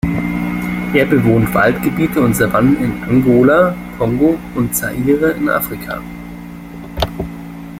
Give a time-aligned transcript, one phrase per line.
[0.95, 6.01] Er bewohnt Waldgebiete und Savannen in Angola, Kongo und Zaire in Afrika.